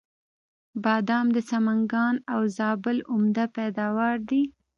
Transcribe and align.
بادام 0.83 1.25
د 1.35 1.37
سمنګان 1.51 2.15
او 2.33 2.41
زابل 2.57 2.97
عمده 3.11 3.45
پیداوار 3.57 4.15
دی. 4.29 4.43